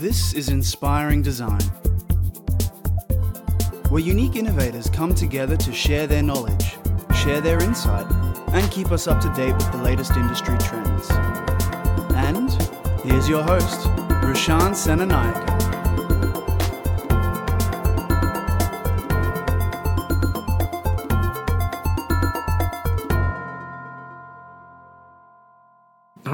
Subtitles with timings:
[0.00, 1.60] This is Inspiring Design,
[3.90, 6.78] where unique innovators come together to share their knowledge,
[7.22, 8.10] share their insight,
[8.54, 11.10] and keep us up to date with the latest industry trends.
[12.16, 12.50] And
[13.02, 13.88] here's your host,
[14.24, 15.59] Rushan Senanayake.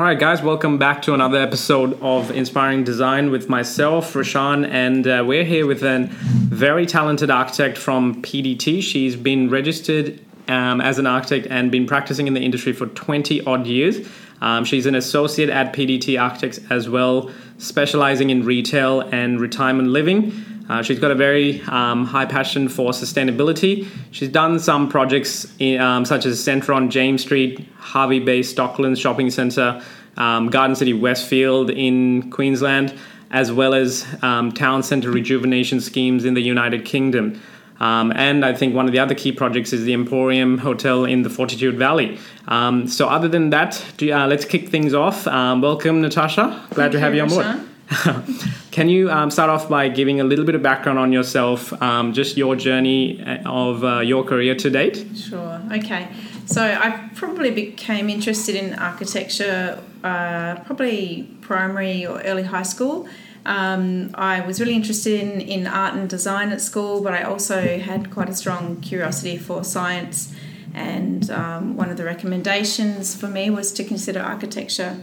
[0.06, 5.24] Right, guys, welcome back to another episode of Inspiring Design with myself, Rashan, and uh,
[5.26, 8.80] we're here with a very talented architect from PDT.
[8.84, 13.44] She's been registered um, as an architect and been practicing in the industry for 20
[13.46, 14.08] odd years.
[14.40, 17.28] Um, she's an associate at PDT Architects as well,
[17.58, 20.32] specializing in retail and retirement living.
[20.68, 23.86] Uh, she's got a very um, high passion for sustainability.
[24.10, 29.00] She's done some projects in, um, such as Centre on James Street, Hervey Bay Stocklands
[29.00, 29.82] Shopping Centre,
[30.16, 32.94] um, Garden City Westfield in Queensland,
[33.30, 37.40] as well as um, town centre rejuvenation schemes in the United Kingdom.
[37.80, 41.22] Um, and I think one of the other key projects is the Emporium Hotel in
[41.22, 42.18] the Fortitude Valley.
[42.48, 45.26] Um, so, other than that, do, uh, let's kick things off.
[45.26, 46.66] welcome, Natasha.
[46.70, 47.68] Glad Thank to have you, you on board.
[48.70, 52.12] Can you um, start off by giving a little bit of background on yourself, um,
[52.12, 55.06] just your journey of uh, your career to date?
[55.16, 55.62] Sure.
[55.72, 56.08] Okay.
[56.46, 63.08] So I probably became interested in architecture uh, probably primary or early high school.
[63.46, 67.78] Um, I was really interested in, in art and design at school, but I also
[67.78, 70.34] had quite a strong curiosity for science.
[70.74, 74.98] And um, one of the recommendations for me was to consider architecture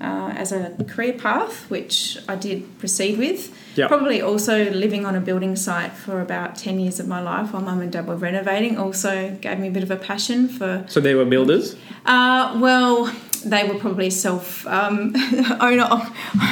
[0.00, 3.52] uh, as a career path, which I did proceed with.
[3.76, 3.88] Yep.
[3.88, 7.62] Probably also living on a building site for about 10 years of my life while
[7.62, 11.00] mum and dad were renovating also gave me a bit of a passion for, So
[11.00, 11.76] they were builders.
[12.06, 13.12] uh, well,
[13.42, 15.12] they were probably self um,
[15.60, 15.88] owner,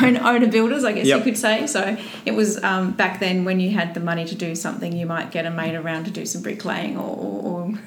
[0.02, 1.18] owner owner builders, I guess Yep.
[1.18, 1.66] you could say.
[1.66, 5.06] So it was um, back then when you had the money to do something, you
[5.06, 7.16] might get a mate around to do some bricklaying or,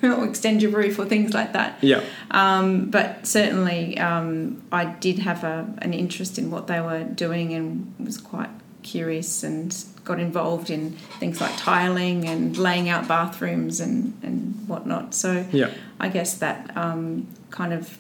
[0.04, 1.78] or, or extend your roof or things like that.
[1.82, 2.04] Yeah.
[2.32, 7.54] Um, but certainly, um, I did have a, an interest in what they were doing
[7.54, 8.50] and was quite
[8.84, 9.76] curious and
[10.06, 15.14] got involved in things like tiling and laying out bathrooms and, and whatnot.
[15.14, 15.72] So Yeah.
[16.00, 17.98] I guess that um, kind of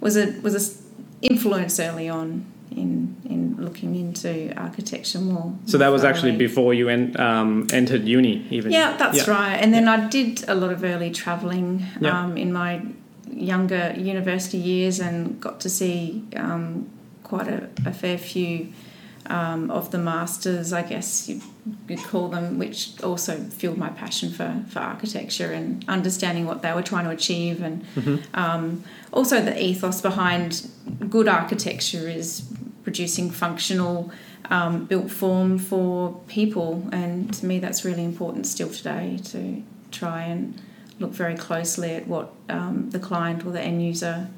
[0.00, 0.82] was a was a
[1.22, 5.52] influence early on in in looking into architecture more.
[5.66, 8.72] So that was actually before you en- um, entered uni, even.
[8.72, 9.56] Yeah, that's right.
[9.56, 12.24] And then I did a lot of early travelling Yeah.
[12.24, 12.82] um, in my
[13.32, 16.86] younger university years and got to see um,
[17.22, 18.68] quite a, a fair few
[19.28, 21.40] um, of the masters, I guess you
[21.88, 26.72] could call them, which also fueled my passion for, for architecture and understanding what they
[26.72, 27.62] were trying to achieve.
[27.62, 27.84] And
[28.34, 30.68] um, also the ethos behind
[31.08, 32.46] good architecture is
[32.84, 34.10] producing functional
[34.50, 36.88] um, built form for people.
[36.92, 40.60] And to me, that's really important still today to try and
[40.98, 44.28] look very closely at what um, the client or the end user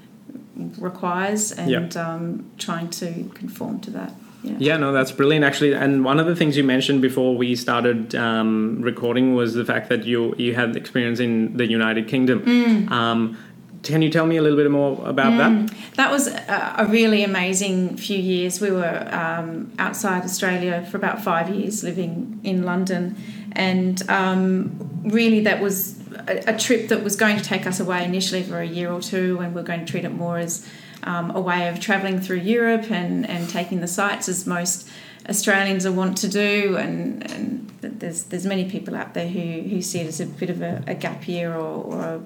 [0.79, 4.13] requires and um, trying to conform to that.
[4.43, 4.57] Yeah.
[4.59, 5.73] Yeah, no, that's brilliant, actually.
[5.75, 9.89] And one of the things you mentioned before we started um, recording was the fact
[9.89, 12.43] that you you had experience in the United Kingdom.
[12.43, 12.91] Mm.
[12.91, 13.39] Um,
[13.83, 15.75] can you tell me a little bit more about that?
[15.95, 18.61] That was a, really amazing few years.
[18.61, 23.17] We were um, outside Australia for about five years, living in London,
[23.53, 28.05] and um, really that was a, a trip that was going to take us away
[28.05, 30.67] initially for a year or two, and we're going to treat it more as
[31.05, 34.89] um, a way of travelling through Europe and, and taking the sights as most
[35.29, 39.83] Australians are want to do, and, and there's there's many people out there who, who
[39.83, 42.23] see it as a bit of a, a gap year or, or a,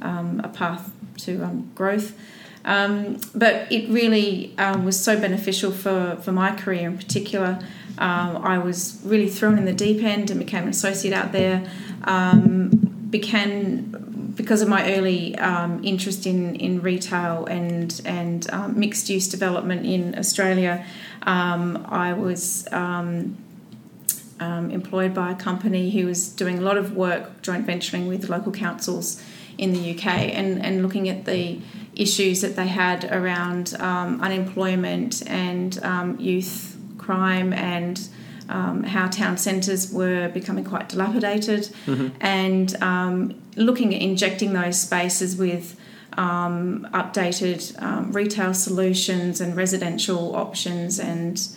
[0.00, 2.18] um, a path to um, growth.
[2.64, 7.58] Um, but it really um, was so beneficial for, for my career in particular.
[7.98, 11.68] Um, I was really thrown in the deep end and became an associate out there.
[13.10, 19.28] Began because of my early um, interest in, in retail and and um, mixed use
[19.28, 20.84] development in Australia.
[21.22, 23.36] Um, I was um,
[24.40, 28.28] um, employed by a company who was doing a lot of work joint venturing with
[28.28, 29.22] local councils
[29.58, 31.60] in the UK and, and looking at the
[31.94, 35.78] issues that they had around um, unemployment and
[36.18, 38.08] youth crime and
[38.52, 41.74] um, how town centres were becoming quite dilapidated
[42.20, 45.76] and um, looking at injecting those spaces with
[46.18, 51.48] um, updated um, retail solutions and residential options and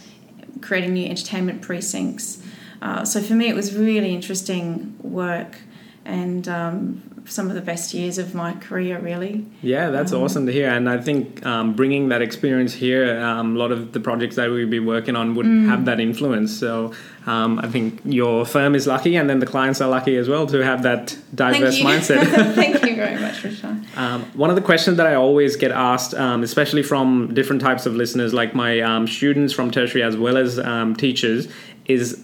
[0.62, 2.42] creating new entertainment precincts.
[2.82, 5.58] Uh, so for me, it was really interesting work
[6.06, 9.45] and um, some of the best years of my career, really.
[9.62, 10.69] Yeah, that's Um, awesome to hear.
[10.69, 14.50] And I think um, bringing that experience here, um, a lot of the projects that
[14.50, 15.68] we'll be working on would Mm.
[15.69, 16.51] have that influence.
[16.51, 16.92] So
[17.25, 20.45] um, I think your firm is lucky, and then the clients are lucky as well
[20.48, 22.54] to have that diverse Thank mindset.
[22.56, 23.83] Thank you very much, Rashan.
[23.98, 27.86] Um, one of the questions that I always get asked, um, especially from different types
[27.88, 31.48] of listeners, like my um, students from tertiary as well as um, teachers,
[31.88, 32.24] is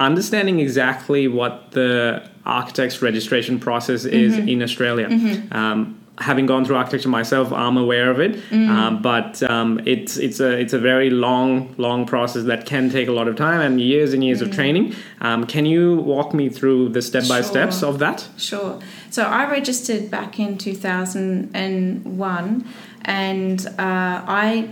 [0.00, 4.48] understanding exactly what the architect's registration process is Mm-hmm.
[4.48, 5.08] in Australia.
[5.52, 8.68] Um, having gone through architecture myself, I'm aware of it, Mm.
[8.68, 13.08] um, but um, it's it's a it's a very long long process that can take
[13.08, 14.94] a lot of time and years and years of training.
[15.20, 17.88] Um, can you walk me through the step by steps Mm.
[17.88, 18.28] Of that?
[18.36, 18.78] Sure.
[19.10, 22.64] So I registered back in 2001
[23.04, 24.68] and uh, I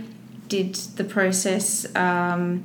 [0.47, 1.87] did the process.
[1.95, 2.61] Um,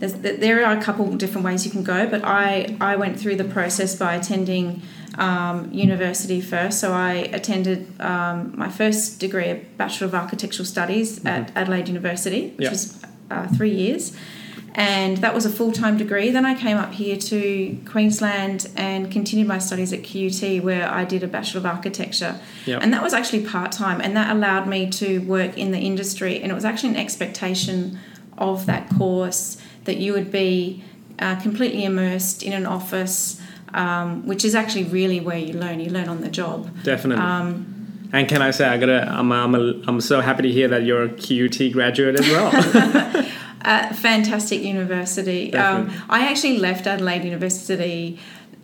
[0.00, 3.44] there are a couple different ways you can go, but I, I went through the
[3.44, 4.82] process by attending
[5.18, 6.80] um, university first.
[6.80, 12.50] So I attended um, my first degree, a Bachelor of Architectural Studies at Adelaide University,
[12.56, 12.70] which Yeah.
[12.70, 14.16] was uh, three years.
[14.74, 16.30] And that was a full time degree.
[16.30, 21.04] Then I came up here to Queensland and continued my studies at QUT, where I
[21.04, 22.40] did a Bachelor of Architecture.
[22.66, 22.80] Yep.
[22.82, 26.40] And that was actually part time, and that allowed me to work in the industry.
[26.40, 27.98] And it was actually an expectation
[28.38, 30.82] of that course that you would be
[31.18, 33.40] uh, completely immersed in an office,
[33.74, 35.80] um, which is actually really where you learn.
[35.80, 36.58] You learn on the job.
[36.84, 37.24] Definitely.
[37.24, 37.52] Um,
[38.12, 40.82] And can I say I gotta I'm I'm, a, I'm so happy to hear that
[40.86, 42.50] you're a QUT graduate as well.
[43.62, 45.52] Uh, fantastic university.
[45.52, 48.18] Um, I actually left Adelaide University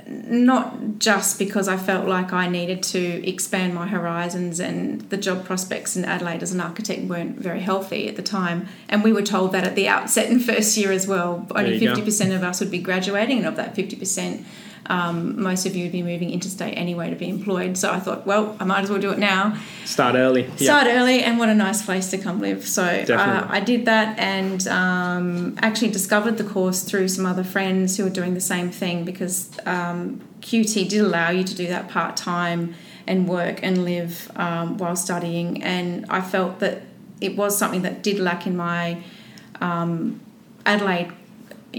[0.09, 5.45] not just because I felt like I needed to expand my horizons and the job
[5.45, 8.69] prospects in Adelaide as an architect weren't very healthy at the time.
[8.89, 11.47] And we were told that at the outset in first year as well.
[11.51, 14.45] Only 50% of us would be graduating, and of that 50%,
[14.89, 17.77] um, most of you would be moving interstate anyway to be employed.
[17.77, 19.61] So I thought, well, I might as well do it now.
[19.85, 20.43] Start early.
[20.43, 20.57] Yeah.
[20.57, 22.67] Start early, and what a nice place to come live.
[22.67, 27.97] So uh, I did that and um, actually discovered the course through some other friends
[27.97, 31.89] who were doing the same thing because um, QT did allow you to do that
[31.89, 32.75] part time
[33.07, 35.63] and work and live um, while studying.
[35.63, 36.83] And I felt that
[37.21, 39.03] it was something that did lack in my
[39.61, 40.21] um,
[40.65, 41.13] Adelaide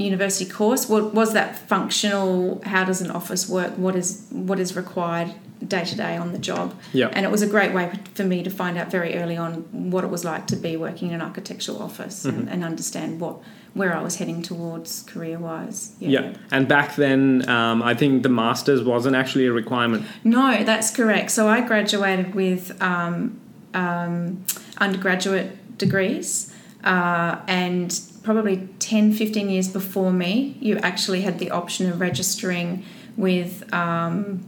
[0.03, 4.75] university course what was that functional how does an office work what is what is
[4.75, 5.33] required
[5.67, 7.07] day to day on the job Yeah.
[7.13, 9.51] and it was a great way for me to find out very early on
[9.91, 12.39] what it was like to be working in an architectural office Mm-hmm.
[12.39, 13.37] and, and understand what
[13.73, 16.33] where I was heading towards career wise Yeah.
[16.51, 20.03] And back then, um, I think the masters wasn't actually a requirement.
[20.23, 21.29] No, that's correct.
[21.29, 23.39] So I graduated with um,
[23.75, 24.43] um,
[24.79, 26.51] undergraduate degrees,
[26.83, 32.83] uh, and probably 10, 15 years before me, you actually had the option of registering
[33.15, 34.43] with um,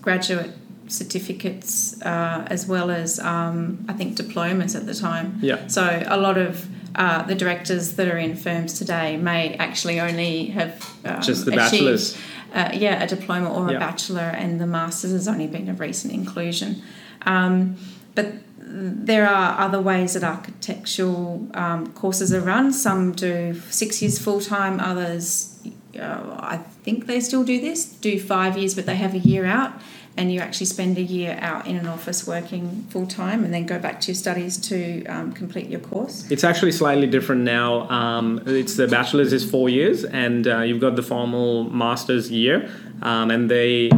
[0.00, 0.50] graduate
[0.86, 5.38] certificates uh, as well as, um, I think, diplomas at the time.
[5.42, 5.66] Yeah.
[5.66, 10.46] So a lot of uh, the directors that are in firms today may actually only
[10.46, 12.18] have um, Just the achieved, bachelor's.
[12.54, 16.14] Uh, yeah, a diploma or a bachelor, and the masters has only been a recent
[16.14, 16.82] inclusion.
[17.26, 17.76] Um,
[18.18, 22.72] but there are other ways that architectural um, courses are run.
[22.72, 25.56] Some do six years full time, others,
[25.96, 29.44] uh, I think they still do this, do five years, but they have a year
[29.46, 29.72] out.
[30.16, 33.66] And you actually spend a year out in an office working full time and then
[33.66, 36.28] go back to your studies to um, complete your course.
[36.28, 37.88] It's actually slightly different now.
[37.88, 42.68] Um, it's the bachelor's is four years, and uh, you've got the formal master's year,
[43.02, 43.92] um, and they,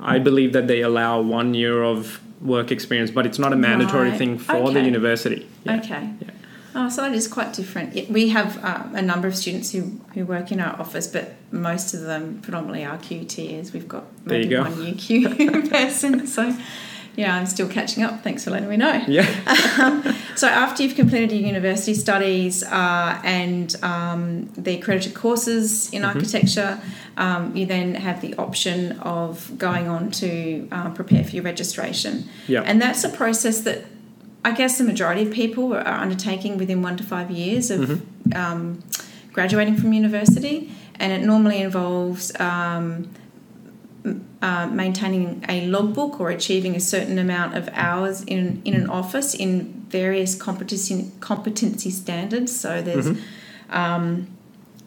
[0.00, 4.10] I believe that they allow one year of work experience, but it's not a mandatory
[4.10, 4.18] Right.
[4.18, 5.48] thing for the university.
[5.64, 5.76] Yeah.
[5.78, 6.10] Okay.
[6.20, 6.30] Yeah.
[6.74, 8.08] Oh, so that is quite different.
[8.10, 11.94] We have um, a number of students who, who work in our office, but most
[11.94, 13.72] of them predominantly are QTs.
[13.72, 16.26] We've got maybe one UQ person.
[16.26, 16.54] So,
[17.18, 18.22] yeah, I'm still catching up.
[18.22, 19.04] Thanks for letting me know.
[19.08, 20.14] Yeah.
[20.38, 26.80] So, after you've completed your university studies uh, and um, the accredited courses in architecture,
[27.16, 32.28] um, you then have the option of going on to uh, prepare for your registration.
[32.46, 32.62] Yeah.
[32.62, 33.86] And that's a process that
[34.44, 38.00] I guess the majority of people are undertaking within one to five years of
[38.36, 38.80] um,
[39.32, 40.70] graduating from university,
[41.00, 43.10] and it normally involves um,
[44.42, 49.34] uh, maintaining a logbook or achieving a certain amount of hours in in an office
[49.34, 52.58] in various competency competency standards.
[52.58, 53.18] So there's
[53.70, 54.28] um,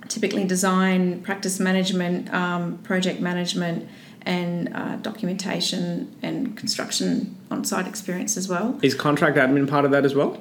[0.08, 3.88] typically design, practice management, um, project management,
[4.24, 8.78] and uh, documentation and construction on-site experience as well.
[8.82, 10.38] Is contract admin part of that as well?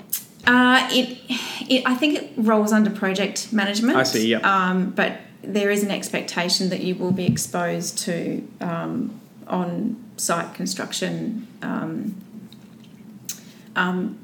[0.46, 1.18] Uh, it,
[1.68, 3.96] it, I think it rolls under project management.
[3.96, 4.38] I see, yeah.
[4.38, 10.54] Um, but there is an expectation that you will be exposed to um, on site
[10.54, 11.46] construction.
[11.62, 12.14] Um,
[13.76, 14.18] um,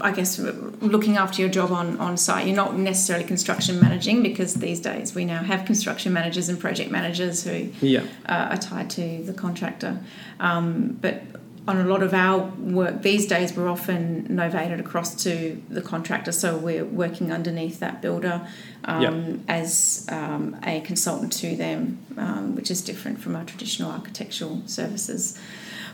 [0.00, 2.46] I guess looking after your job on, on site.
[2.46, 6.90] You're not necessarily construction managing because these days we now have construction managers and project
[6.92, 8.02] managers who Yeah.
[8.26, 9.98] uh, are tied to the contractor.
[10.38, 11.22] Um, but
[11.68, 16.32] on a lot of our work these days, we're often novated across to the contractor,
[16.32, 18.46] so we're working underneath that builder
[18.84, 19.36] um, Yeah.
[19.48, 25.38] as um, a consultant to them, um, which is different from our traditional architectural services.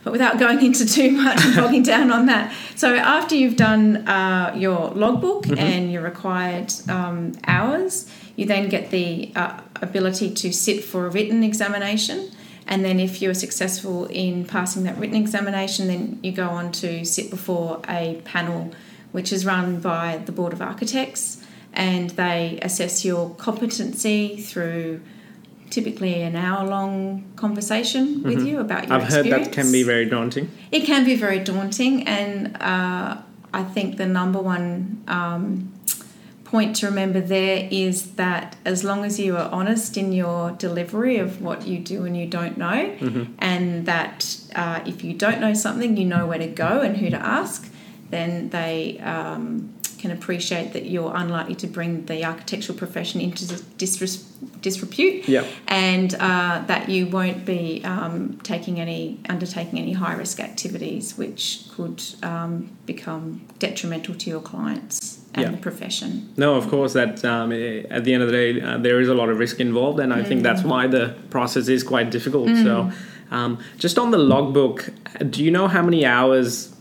[0.05, 4.07] But without going into too much and bogging down on that, so after you've done
[4.07, 10.53] uh, your logbook and your required um, hours, you then get the uh, ability to
[10.53, 12.31] sit for a written examination.
[12.67, 17.05] And then, if you're successful in passing that written examination, then you go on to
[17.05, 18.73] sit before a panel
[19.13, 21.45] which is run by the Board of Architects
[21.75, 25.01] and they assess your competency through
[25.71, 30.07] typically an hour long conversation with you about your I've heard that can be very
[30.07, 30.51] daunting.
[30.71, 33.19] It can be very daunting, and uh,
[33.53, 35.73] I think the number one um,
[36.55, 41.17] point to remember there is that as long as you are honest in your delivery
[41.19, 42.79] of what you do and you don't know,
[43.41, 47.11] and that uh, if you don't know something, you know where to go and who
[47.11, 47.69] to ask,
[48.11, 49.74] then they um,
[50.05, 53.43] can appreciate that you're unlikely to bring the architectural profession into
[53.83, 54.23] disres-
[54.61, 55.45] disrepute Yeah.
[55.67, 61.41] and uh, that you won't be um, taking any undertaking any high risk activities which
[61.75, 65.51] could um, become detrimental to your clients and Yeah.
[65.53, 66.11] the profession.
[66.37, 66.93] No, of course.
[66.93, 69.39] That um, eh, at the end of the day, uh, there is a lot of
[69.39, 70.73] risk involved, and I think that's Mm.
[70.73, 72.49] why the process is quite difficult.
[72.67, 72.75] So,
[73.31, 74.91] um, just on the logbook,
[75.31, 76.74] do you know how many hours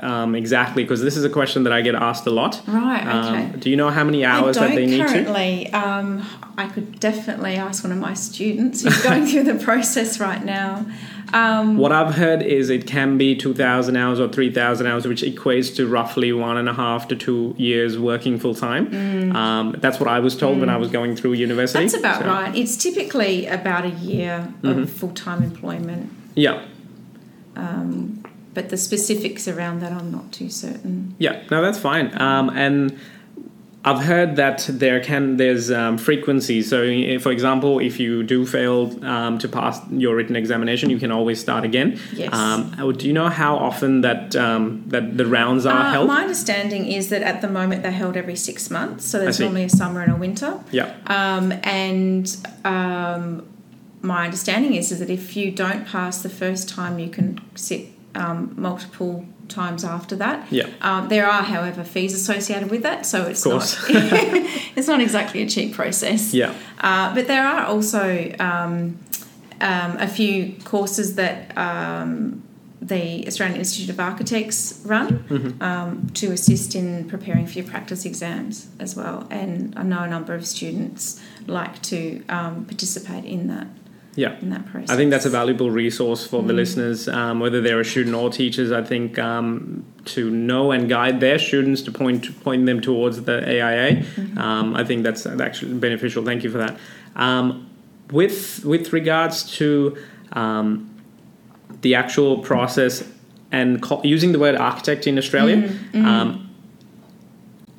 [0.00, 0.84] um, exactly?
[0.84, 2.60] Because this is a question that I get asked a lot.
[2.66, 3.00] Right.
[3.00, 3.44] Okay.
[3.54, 5.06] Um, do you know how many hours that they need to?
[5.06, 5.72] currently.
[5.72, 6.24] Um,
[6.58, 10.84] I could definitely ask one of my students who's going through the process right now.
[11.32, 15.74] Um, What I've heard is it can be 2,000 hours or 3,000 hours, which equates
[15.76, 19.34] to roughly one and a half to two years working full time.
[19.36, 21.78] Um, that's what I was told when I was going through university.
[21.86, 21.90] Mm.
[21.90, 22.54] that's about So, right.
[22.56, 24.82] It's typically about a year Mm-hmm.
[24.82, 26.64] of full time employment, Yeah.
[28.54, 31.14] But the specifics around that I'm not too certain.
[31.18, 32.20] Yeah, no, that's fine.
[32.20, 32.98] Um, and
[33.82, 36.60] I've heard that there can there's um, frequency.
[36.60, 36.78] So,
[37.20, 41.40] for example, if you do fail um, to pass your written examination, you can always
[41.40, 41.98] start again.
[42.12, 42.30] Yes.
[42.34, 46.08] Um, oh, do you know how often that um, that the rounds are Uh, held?
[46.08, 49.64] my understanding is that at the moment they're held every six months, so there's normally
[49.64, 50.60] a summer and a winter.
[50.72, 50.92] yeah.
[51.06, 53.46] Um, and um,
[54.02, 57.86] my understanding is, is that if you don't pass the first time, you can sit
[58.14, 60.46] um, multiple times after that.
[60.50, 60.68] Yeah.
[60.80, 63.78] Um, there are, however, fees associated with that, so it's Of not
[64.76, 66.32] it's not exactly a cheap process.
[66.32, 66.54] Yeah.
[66.80, 68.98] Uh, but there are also um,
[69.60, 72.42] um, a few courses that um,
[72.80, 75.62] the Australian Institute of Architects run Mm-hmm.
[75.62, 79.26] um, to assist in preparing for your practice exams as well.
[79.30, 83.66] And I know a number of students like to um, participate in that
[84.16, 84.38] Yeah.
[84.40, 84.90] in that process.
[84.90, 88.30] I think that's a valuable resource for the listeners, um, whether they're a student or
[88.30, 88.72] teachers.
[88.72, 93.42] I think um, to know and guide their students to point point them towards the
[93.46, 94.04] AIA.
[94.36, 96.24] Um, I think that's actually beneficial.
[96.24, 96.78] Thank you for that.
[97.16, 97.70] Um,
[98.10, 99.96] with with regards to
[100.32, 100.90] um,
[101.82, 103.04] the actual process
[103.52, 105.72] and co- using the word architect in Australia.
[105.94, 106.46] Um,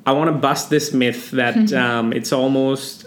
[0.04, 3.01] I want to bust this myth that um, it's almost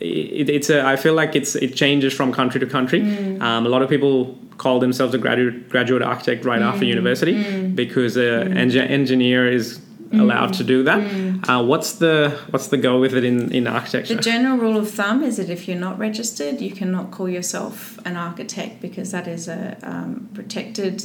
[0.00, 3.00] it, it's a I feel like it's it changes from country to country.
[3.40, 8.16] Um, a lot of people call themselves a graduate graduate architect right after university because
[8.16, 9.80] an engi- engineer is
[10.12, 11.00] allowed to do that.
[11.48, 14.14] Uh, what's the what's the go with it in in architecture?
[14.14, 17.98] The general rule of thumb is that if you're not registered, you cannot call yourself
[18.04, 21.04] an architect because that is a um, protected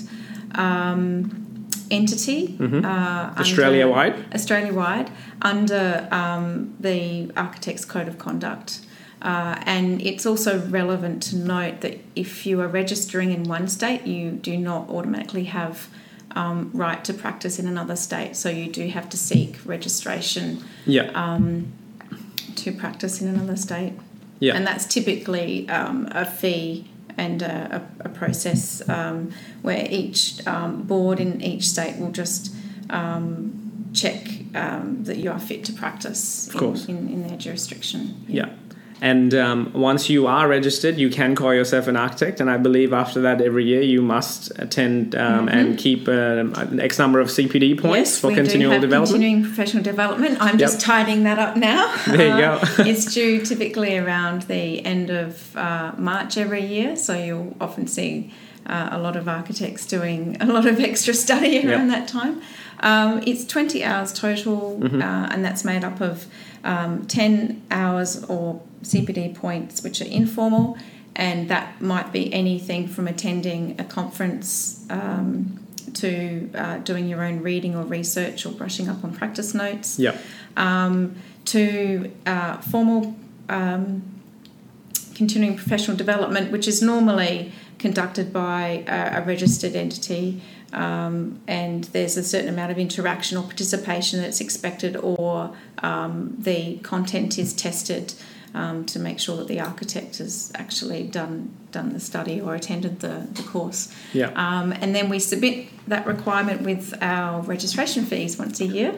[0.56, 1.51] um,
[1.92, 2.56] entity.
[2.60, 3.40] Uh, Mm-hmm.
[3.40, 4.16] Australia wide.
[4.34, 8.80] Australia wide under um, the Architects Code of Conduct.
[9.22, 14.02] Uh, and it's also relevant to note that if you are registering in one state,
[14.08, 15.90] you do not automatically have
[16.36, 18.36] um, right to practice in another state.
[18.36, 21.72] So you do have to seek registration Yeah, um,
[22.56, 23.94] to practice in another state.
[24.40, 26.88] yeah, And that's typically um, a fee
[27.22, 32.52] and a, a, process um, where each um, board in each state will just
[32.90, 36.50] um, check um, that you are fit to practice.
[36.90, 38.26] In, in, in their jurisdiction.
[38.28, 38.50] yeah.
[39.04, 42.40] And um, once you are registered, you can call yourself an architect.
[42.40, 46.80] And I believe after that, every year you must attend um, and keep um, an
[46.80, 47.96] X number of CPD points Mm-hmm.
[47.96, 49.12] Yes, for continual development.
[49.22, 50.38] continuing professional development.
[50.40, 50.84] I'm just Yep.
[50.84, 51.92] tidying that up now.
[52.08, 52.84] There you Uh, go.
[52.90, 58.32] it's due typically around the end of uh, March every year, so you'll often see
[58.68, 61.98] uh, a lot of architects doing a lot of extra study around Yep.
[61.98, 62.40] that time.
[62.82, 65.02] Um, it's 20 hours total, Mm-hmm.
[65.02, 66.28] uh, and that's made up of
[66.64, 70.78] um, 10 hours or CPD points, which are informal,
[71.16, 75.60] and that might be anything from attending a conference um,
[75.94, 80.16] to uh, doing your own reading or research or brushing up on practice notes Yeah.
[80.56, 81.16] um,
[81.46, 83.16] to uh, formal
[83.50, 84.04] um,
[85.16, 90.42] continuing professional development, which is normally conducted by a, a registered entity,
[90.74, 96.78] um, and there's a certain amount of interaction or participation that's expected, or um, the
[96.80, 98.14] content is tested.
[98.54, 103.00] Um, to make sure that the architect has actually done done the study or attended
[103.00, 103.96] the, the course.
[104.12, 104.32] Yeah.
[104.36, 108.94] Um, and then we submit that requirement with our registration fees once a year.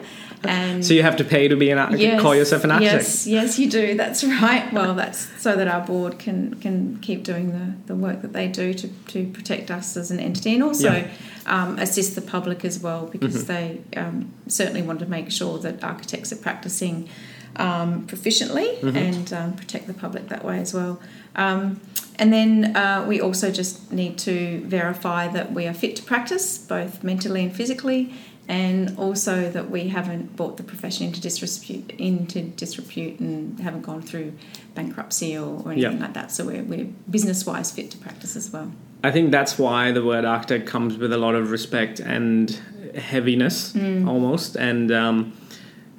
[0.46, 3.02] And So you have to pay to be an architect, call yourself an architect.
[3.04, 3.94] Yes, yes, you do.
[3.96, 4.72] That's right.
[4.72, 8.48] Well, that's so that our board can can keep doing the, the work that they
[8.48, 11.08] do to, to protect us as an entity and also Yeah.
[11.46, 13.46] um, assist the public as well because Mm-hmm.
[13.52, 17.08] they um, certainly want to make sure that architects are practicing
[17.56, 18.96] um, proficiently Mm-hmm.
[18.96, 21.00] and um, protect the public that way as well.
[21.36, 21.80] Um,
[22.18, 26.58] and then uh, we also just need to verify that we are fit to practice,
[26.58, 28.14] both mentally and physically,
[28.48, 34.02] and also that we haven't brought the profession into disrepute, into disrepute and haven't gone
[34.02, 34.32] through
[34.74, 35.98] bankruptcy or, or anything Yeah.
[36.04, 36.30] like that.
[36.30, 38.70] So we're, we're business wise fit to practice as well.
[39.02, 42.50] I think that's why the word architect comes with a lot of respect and
[42.96, 44.06] heaviness Mm.
[44.08, 44.56] almost.
[44.56, 45.32] And um,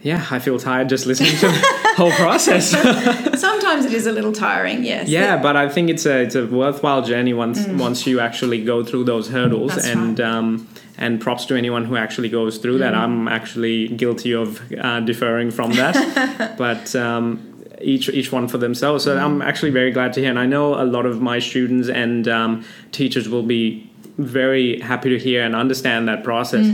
[0.02, 2.70] yeah, I feel tired just listening to the whole process.
[3.40, 5.08] Sometimes it is a little tiring, yes.
[5.08, 8.84] yeah, but I think it's a it's a worthwhile journey once once you actually go
[8.84, 9.72] through those hurdles.
[9.72, 9.76] Mm.
[9.76, 10.28] That's and right.
[10.30, 12.80] um, and props to anyone who actually goes through Mm.
[12.80, 12.96] that.
[12.96, 16.96] I'm actually guilty of uh, deferring from that, but.
[16.96, 19.04] Um, each each one for themselves.
[19.04, 21.90] So I'm actually very glad to hear, and I know a lot of my students
[21.90, 26.66] and um, teachers will be very happy to hear and understand that process.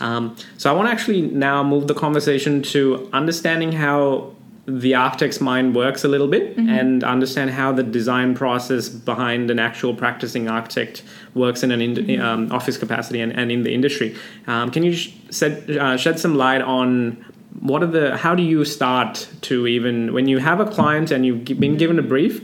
[0.00, 4.32] Um, so I want to actually now move the conversation to understanding how
[4.66, 9.58] the architect's mind works a little bit and understand how the design process behind an
[9.58, 11.02] actual practicing architect
[11.34, 14.14] works in an in, um, office capacity and, and in the industry.
[14.46, 17.24] Um, can you sh- shed, uh, shed some light on
[17.60, 21.26] what are the how do you start to even when you have a client and
[21.26, 22.40] you've been given a brief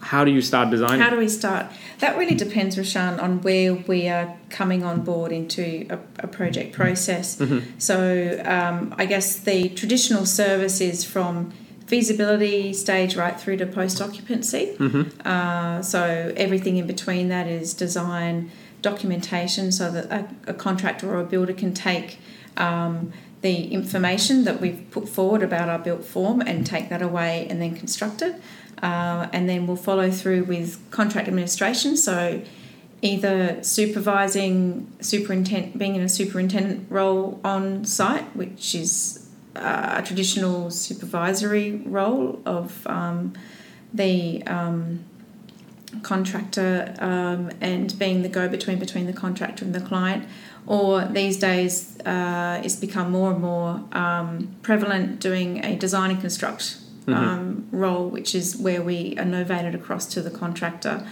[0.00, 1.66] how do you start designing How do we start?
[1.98, 6.72] That really depends, Rashan, on where we are coming on board into a, a project
[6.72, 7.40] process.
[7.78, 11.52] So, um, I guess the traditional service is from
[11.86, 14.76] feasibility stage right through to post occupancy.
[15.24, 18.50] Uh, so, everything in between that is design,
[18.82, 22.18] documentation, so that a, a contractor or a builder can take.
[22.56, 27.46] Um, the information that we've put forward about our built form and take that away
[27.48, 28.40] and then construct it.
[28.82, 31.96] Uh, and then we'll follow through with contract administration.
[31.96, 32.42] So
[33.02, 40.70] either supervising, superintendent, being in a superintendent role on site, which is uh, a traditional
[40.70, 43.34] supervisory role of um,
[43.92, 45.04] the um,
[46.02, 50.28] contractor um, and being the go-between between the contractor and the client.
[50.68, 56.20] Or these days, uh, it's become more and more um, prevalent doing a design and
[56.20, 56.76] construct
[57.06, 61.06] um, role, which is where we are novated across to the contractor,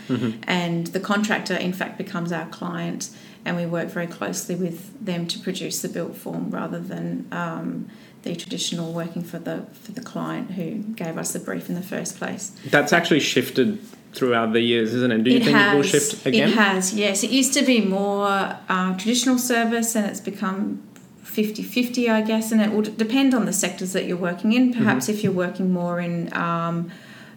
[0.46, 3.08] and the contractor, in fact, becomes our client,
[3.46, 7.88] and we work very closely with them to produce the built form rather than um,
[8.24, 11.82] the traditional working for the for the client who gave us the brief in the
[11.82, 12.52] first place.
[12.70, 13.78] that's actually shifted
[14.16, 15.22] throughout the years isn't it?
[15.22, 16.48] Do you it think has, it will shift again?
[16.48, 17.22] It has, yes.
[17.22, 18.26] It used to be more
[18.68, 20.82] uh, traditional service and it's become
[21.22, 24.72] 50 50, I guess, and it will depend on the sectors that you're working in.
[24.72, 26.90] Perhaps if you're working more in um,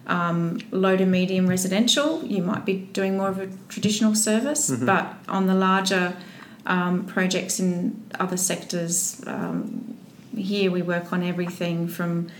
[0.06, 5.14] um, low to medium residential, you might be doing more of a traditional service, but
[5.28, 6.16] on the larger
[6.64, 9.98] um, projects in other sectors, um,
[10.34, 12.30] here we work on everything from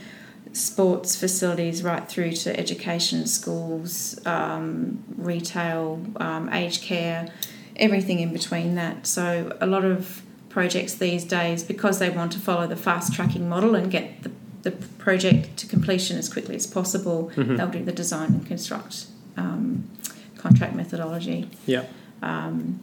[0.53, 7.29] sports facilities right through to education, schools, um, retail, um, aged care,
[7.77, 9.07] everything in between that.
[9.07, 13.49] So a lot of projects these days, because they want to follow the fast tracking
[13.49, 14.33] model and get the,
[14.63, 19.89] the project to completion as quickly as possible, they'll do the design and construct um,
[20.37, 21.49] contract methodology.
[21.67, 21.85] yeah
[22.23, 22.81] Um,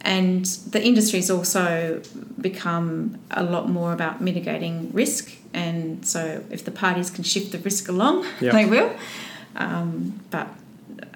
[0.00, 2.02] and the industry's also
[2.40, 5.32] become a lot more about mitigating risk.
[5.54, 8.52] And so, if the parties can shift the risk along, Yep.
[8.52, 8.90] they will.
[9.56, 10.48] Um, but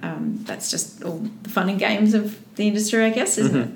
[0.02, 3.70] um, that's just all the fun and games of the industry, I guess, isn't it?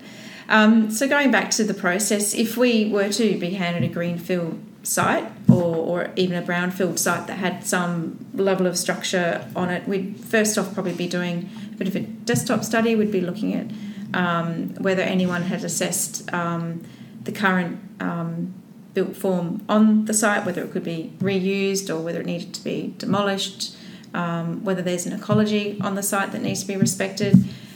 [0.48, 4.60] Um, so, going back to the process, if we were to be handed a greenfield
[4.84, 9.86] site or, or even a brownfield site that had some level of structure on it,
[9.88, 12.94] we'd first off probably be doing a bit of a desktop study.
[12.96, 13.66] We'd be looking at
[14.14, 16.84] um, whether anyone had assessed um,
[17.24, 18.54] the current um,
[18.94, 22.62] built form on the site, whether it could be reused or whether it needed to
[22.62, 23.76] be demolished,
[24.14, 27.34] um, whether there's an ecology on the site that needs to be respected,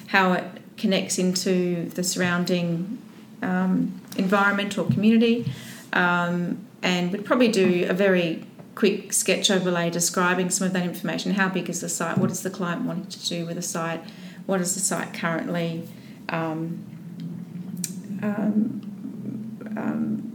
[0.09, 0.45] how it
[0.77, 2.99] connects into the surrounding
[3.43, 5.51] um, environment or community,
[5.93, 11.33] um, and we'd probably do a very quick sketch overlay describing some of that information.
[11.33, 12.19] How big is the site?
[12.19, 14.05] What does the client want to do with the site?
[14.45, 15.89] What is the site currently
[16.29, 16.85] um,
[18.23, 18.83] um,
[19.77, 20.26] um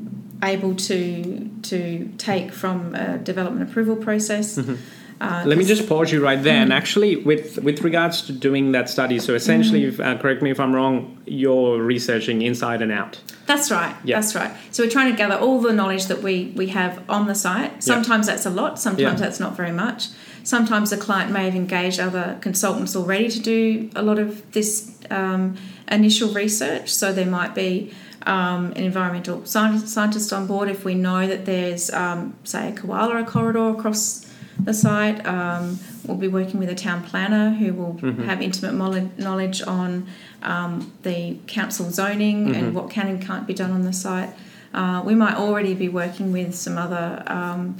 [0.44, 4.58] able to to take from a development approval process?
[4.58, 4.76] Mm-hmm.
[5.22, 6.56] Uh, Let me just pause you right there.
[6.56, 6.64] Mm.
[6.64, 9.90] And actually, with with regards to doing that study, so essentially, mm.
[9.90, 13.22] if, uh, correct me if I'm wrong, you're researching inside and out.
[13.46, 13.96] That's right.
[14.04, 14.18] Yep.
[14.18, 14.52] That's right.
[14.72, 17.84] So we're trying to gather all the knowledge that we we have on the site.
[17.84, 18.36] Sometimes yep.
[18.36, 18.80] that's a lot.
[18.80, 19.18] Sometimes yep.
[19.18, 20.08] that's not very much.
[20.44, 24.98] Sometimes a client may have engaged other consultants already to do a lot of this
[25.12, 25.56] um,
[25.92, 26.92] initial research.
[26.92, 27.94] So there might be
[28.26, 33.24] um, an environmental scientist on board if we know that there's, um, say, a koala
[33.26, 34.28] corridor across
[34.60, 35.26] the site.
[35.26, 38.24] Um, we'll be working with a town planner who will mm-hmm.
[38.24, 38.74] have intimate
[39.18, 40.08] knowledge on
[40.44, 42.56] um, the council zoning mm-hmm.
[42.56, 44.30] and what can and can't be done on the site.
[44.74, 47.78] Uh, we might already be working with some other um,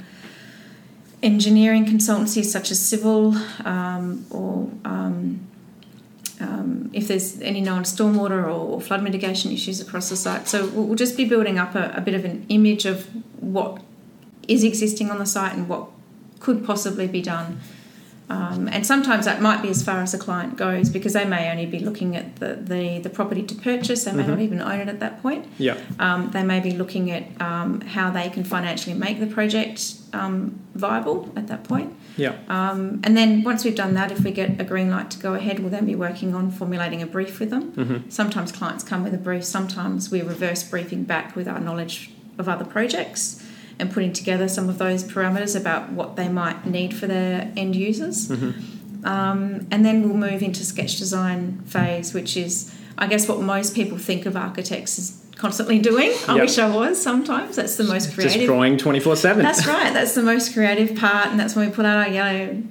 [1.22, 5.40] engineering consultancies such as civil um, or um,
[6.42, 10.48] um, if there's any known stormwater or, flood mitigation issues across the site.
[10.48, 13.06] So we'll just be building up a, a bit of an image of
[13.40, 13.82] what
[14.48, 15.88] is existing on the site and what
[16.40, 17.60] could possibly be done.
[18.30, 21.50] Um, and sometimes that might be as far as a client goes because they may
[21.50, 24.04] only be looking at the, the, the property to purchase.
[24.04, 24.30] They may mm-hmm.
[24.30, 25.46] not even own it at that point.
[25.58, 25.78] Yeah.
[25.98, 30.60] Um, they may be looking at um, how they can financially make the project um,
[30.74, 31.94] viable at that point.
[32.16, 32.38] Yeah.
[32.48, 35.34] Um, and then once we've done that, if we get a green light to go
[35.34, 37.72] ahead, we'll then be working on formulating a brief with them.
[37.72, 38.10] Mm-hmm.
[38.10, 39.44] Sometimes clients come with a brief.
[39.44, 43.41] Sometimes we reverse briefing back with our knowledge of other projects
[43.78, 47.76] and putting together some of those parameters about what they might need for their end
[47.76, 48.28] users.
[48.28, 49.06] Mm-hmm.
[49.06, 53.74] Um, and then we'll move into sketch design phase, which is, I guess, what most
[53.74, 56.12] people think of architects as constantly doing.
[56.28, 56.42] I yep.
[56.42, 57.56] wish I was sometimes.
[57.56, 58.34] That's the most creative.
[58.34, 59.42] Just drawing 24 7.
[59.42, 59.92] That's right.
[59.92, 61.28] That's the most creative part.
[61.28, 62.62] And that's when we put out our yellow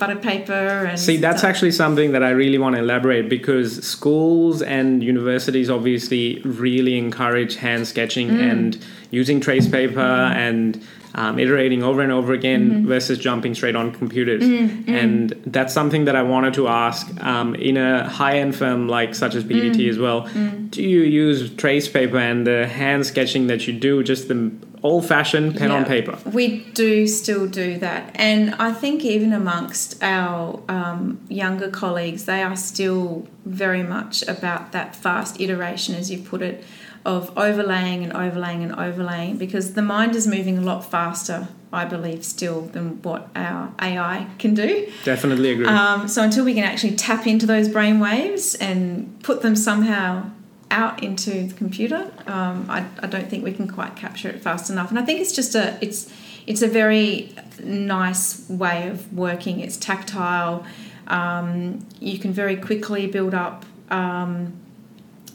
[0.00, 1.50] butter paper and see that's stuff.
[1.50, 7.56] actually something that i really want to elaborate because schools and universities obviously really encourage
[7.56, 8.50] hand sketching mm.
[8.50, 10.34] and using trace paper mm.
[10.34, 10.84] and
[11.14, 12.86] um, iterating over and over again mm-hmm.
[12.86, 14.42] versus jumping straight on computers.
[14.42, 14.94] Mm-hmm.
[14.94, 19.14] And that's something that I wanted to ask um, in a high end firm like
[19.14, 19.90] such as PDT mm.
[19.90, 20.28] as well.
[20.28, 20.70] Mm.
[20.70, 25.06] Do you use trace paper and the hand sketching that you do, just the old
[25.06, 26.18] fashioned pen yeah, on paper?
[26.30, 28.12] We do still do that.
[28.14, 34.72] And I think even amongst our um, younger colleagues, they are still very much about
[34.72, 36.64] that fast iteration, as you put it
[37.04, 41.86] of overlaying and overlaying and overlaying because the mind is moving a lot faster, I
[41.86, 44.90] believe, still than what our AI can do.
[45.04, 45.66] Definitely agree.
[45.66, 50.30] Um, so until we can actually tap into those brain waves and put them somehow
[50.70, 54.70] out into the computer, um, I, I don't think we can quite capture it fast
[54.70, 54.90] enough.
[54.90, 56.12] And I think it's just a it's
[56.46, 59.60] it's a very nice way of working.
[59.60, 60.64] It's tactile.
[61.06, 64.52] Um, you can very quickly build up um,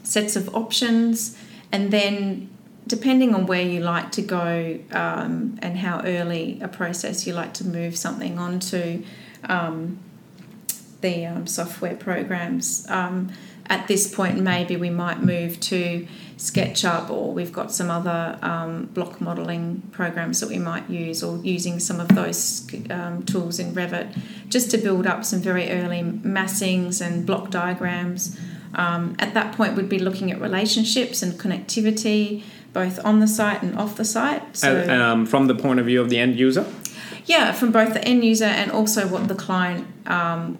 [0.03, 1.37] sets of options
[1.71, 2.49] and then
[2.87, 7.53] depending on where you like to go um, and how early a process you like
[7.53, 9.03] to move something onto
[9.49, 9.97] um,
[11.01, 12.89] the um, software programs.
[13.67, 18.85] At this point, maybe we might move to SketchUp, or we've got some other um,
[18.87, 23.73] block modelling programs that we might use, or using some of those um, tools in
[23.73, 24.17] Revit
[24.49, 28.37] just to build up some very early massings and block diagrams.
[28.75, 33.63] Um, at that point, we'd be looking at relationships and connectivity, both on the site
[33.63, 34.57] and off the site.
[34.57, 36.65] So, uh, um, from the point of view of the end user?
[37.25, 40.59] Yeah, from both the end user and also what the client um,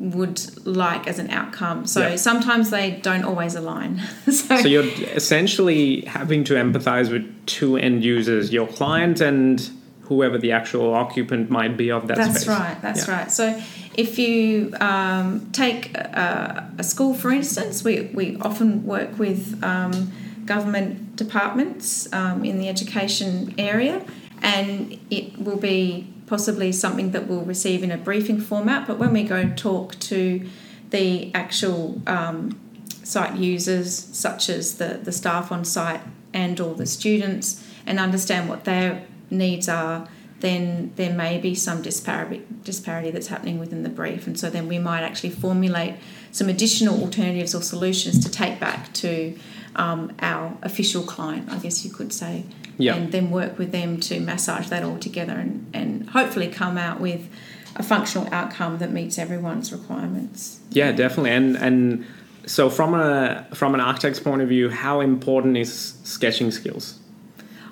[0.00, 1.86] would like as an outcome.
[1.86, 2.18] So yep.
[2.18, 3.98] sometimes they don't always align.
[4.24, 9.70] so, so, you're essentially having to empathize with two end users, your client and
[10.04, 12.48] whoever the actual occupant might be of that that's space.
[12.48, 13.14] right, that's yeah.
[13.16, 13.30] right.
[13.30, 13.62] So
[13.94, 20.10] if you um, take a, a, school, for instance, we, we often work with um,
[20.46, 24.04] government departments um, in the education area,
[24.42, 28.86] and it will be possibly something that we'll receive in a briefing format.
[28.86, 30.48] But when we go and talk to
[30.90, 32.58] the actual um,
[33.02, 36.00] site users, such as the, the staff on site
[36.32, 40.06] and all the students, and understand what their needs are,
[40.38, 44.68] then there may be some disparity disparity that's happening within the brief, and so then
[44.68, 45.94] we might actually formulate
[46.30, 49.36] some additional alternatives or solutions to take back to
[49.76, 52.44] um, our official client, I guess you could say,
[52.78, 52.94] Yeah.
[52.96, 57.00] and then work with them to massage that all together and, and hopefully come out
[57.00, 57.28] with
[57.76, 60.60] a functional outcome that meets everyone's requirements.
[60.70, 61.30] Yeah, definitely.
[61.30, 62.04] And and
[62.46, 66.98] so from a from an architect's point of view, how important is sketching skills?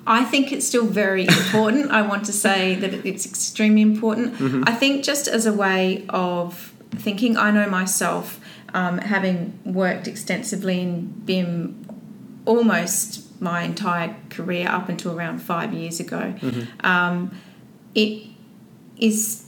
[0.07, 1.91] I think it's still very important.
[1.91, 4.35] I want to say that it's extremely important.
[4.35, 4.63] Mm-hmm.
[4.65, 8.39] I think just as a way of thinking, I know myself,
[8.73, 11.78] um, having worked extensively in BIM
[12.53, 13.05] almost
[13.41, 16.85] my entire career up until around five years ago, Mm-hmm.
[16.85, 17.31] um,
[17.95, 18.23] it
[18.97, 19.45] is.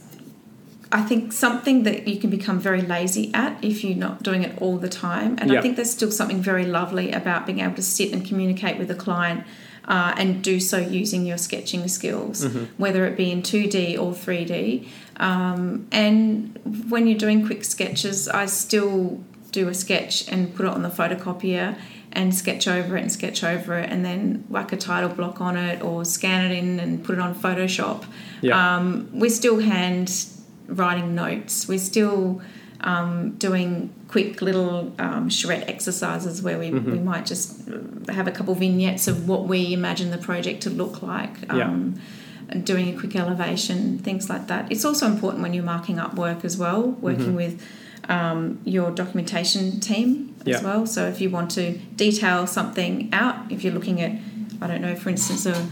[0.94, 4.52] I think something that you can become very lazy at if you're not doing it
[4.60, 5.36] all the time.
[5.40, 5.58] And Yep.
[5.58, 8.90] I think there's still something very lovely about being able to sit and communicate with
[8.90, 9.44] a client
[9.88, 12.44] uh, and do so using your sketching skills,
[12.76, 14.86] whether it be in 2D or 3D.
[15.16, 16.58] Um, and
[16.90, 19.18] when you're doing quick sketches, I still
[19.50, 21.68] do a sketch and put it on the photocopier
[22.12, 25.56] and sketch over it and sketch over it and then whack a title block on
[25.56, 28.04] it or scan it in and put it on Photoshop.
[28.40, 28.76] Yeah.
[28.76, 30.26] Um, we're still hand
[30.66, 31.66] writing notes.
[31.68, 32.42] We're still
[32.80, 37.68] um, doing quick little um, charrette exercises where we, we might just
[38.08, 41.42] have a couple vignettes of what we imagine the project to look like.
[41.46, 41.68] Yeah.
[41.68, 42.00] Um,
[42.48, 44.70] and doing a quick elevation, things like that.
[44.70, 47.66] It's also important when you're marking up work as well, working with
[48.10, 50.62] um, your documentation team as Yeah.
[50.62, 50.86] well.
[50.86, 54.12] So if you want to detail something out, if you're looking at,
[54.60, 55.66] I don't know, for instance, a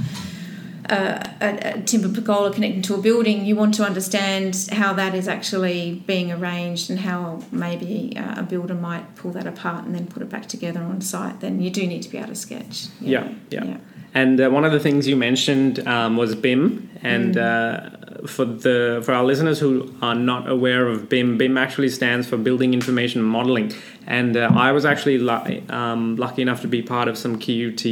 [0.88, 5.14] a, a, a timber pergola connecting to a building, you want to understand how that
[5.14, 9.94] is actually being arranged and how maybe uh, a builder might pull that apart and
[9.94, 12.34] then put it back together on site, then you do need to be able to
[12.34, 12.88] sketch.
[13.00, 13.64] Yeah, yeah.
[13.64, 13.76] yeah.
[14.14, 17.90] And uh, one of the things you mentioned um, was BIM, and uh,
[18.26, 22.36] for the for our listeners who are not aware of BIM, BIM actually stands for
[22.36, 23.72] Building Information Modeling.
[24.06, 27.84] And uh, I was actually lu- um, lucky enough to be part of some QUT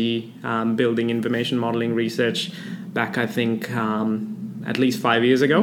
[0.45, 2.51] um, Building Information Modeling research
[2.93, 3.71] back, I think.
[3.73, 4.35] Um,
[4.67, 5.62] at least five years ago,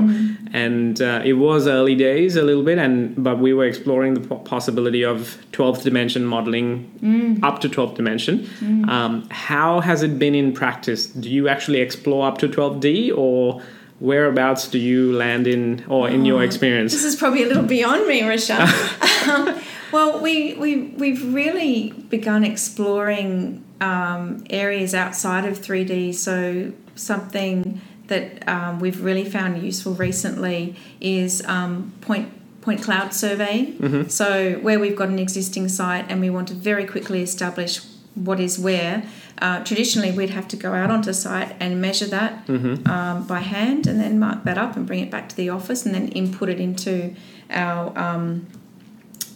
[0.52, 4.36] and uh, it was early days a little bit, and but we were exploring the
[4.38, 8.48] possibility of 12th dimension modeling up to 12th dimension.
[8.90, 11.06] Um, how has it been in practice?
[11.08, 13.62] Do you actually explore up to 12D, or
[14.00, 16.94] whereabouts do you land in, or in your experience?
[16.94, 19.28] This is probably a little beyond me, Rashad.
[19.28, 26.14] um, well, we, we, we've really begun exploring um, areas outside of 3D.
[26.16, 32.32] So, something that um, we've really found useful recently is um, point
[32.62, 34.10] point cloud surveying.
[34.10, 37.82] So, where we've got an existing site and we want to very quickly establish
[38.16, 39.04] what is where.
[39.42, 42.48] Uh, traditionally, we'd have to go out onto site and measure that
[42.88, 45.86] um, by hand, and then mark that up and bring it back to the office,
[45.86, 47.14] and then input it into
[47.50, 48.48] our um,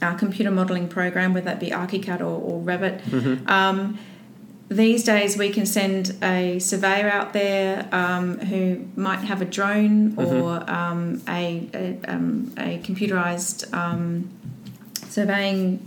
[0.01, 3.49] our computer modelling program, whether that be ArchiCAD or, or Revit.
[3.49, 3.99] Um,
[4.69, 10.13] these days, we can send a surveyor out there um, who might have a drone
[10.17, 14.29] or um, a, a, um, a computerized um,
[15.07, 15.85] surveying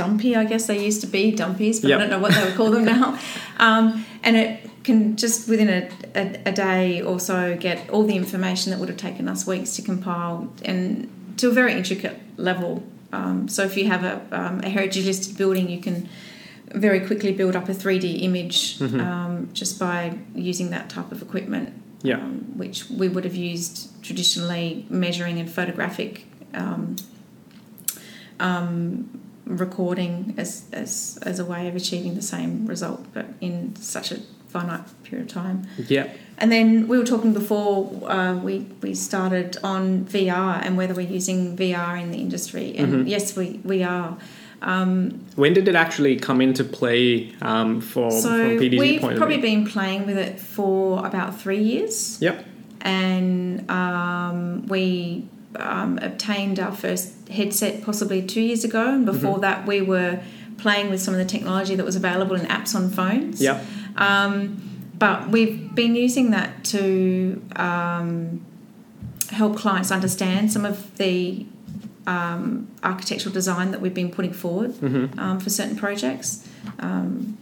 [0.00, 1.96] dumpy, I guess they used to be dumpies, but Yep.
[1.96, 3.18] I don't know what they would call them now.
[3.68, 3.84] Um,
[4.26, 4.52] and it
[4.84, 5.80] can just within a,
[6.22, 9.76] a, a day or so get all the information that would have taken us weeks
[9.76, 10.80] to compile and
[11.36, 12.82] to a very intricate level.
[13.12, 16.08] Um, so if you have a, um, a heritage listed building, you can
[16.86, 21.68] very quickly build up a 3D image um, just by using that type of equipment,
[22.02, 22.14] Yeah.
[22.24, 26.96] um, which we would have used traditionally measuring and photographic um,
[28.38, 29.20] um,
[29.58, 34.18] recording as, as, as a way of achieving the same result, but in such a
[34.48, 35.66] finite period of time.
[35.88, 36.08] Yeah.
[36.38, 41.08] And then we were talking before uh, we we started on VR and whether we're
[41.08, 42.74] using VR in the industry.
[42.76, 44.16] And yes, we we are.
[44.62, 49.16] Um, When did it actually come into play um, for so from PDT we've point
[49.18, 49.56] probably of view?
[49.58, 52.44] been playing with it for about three years, Yep.
[52.82, 55.24] and um, we
[55.56, 58.88] um, obtained our first headset possibly two years ago.
[58.94, 59.40] And before Mm-hmm.
[59.42, 60.20] that, we were
[60.58, 63.40] playing with some of the technology that was available in apps on phones.
[63.40, 63.64] Yep.
[63.96, 64.62] Um,
[64.98, 68.44] but we've been using that to um,
[69.30, 71.46] help clients understand some of the
[72.06, 74.74] um, architectural design that we've been putting forward
[75.18, 76.46] um, for certain projects.
[76.78, 77.38] Um,